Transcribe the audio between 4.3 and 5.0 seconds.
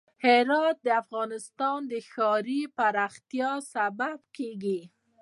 کېږي.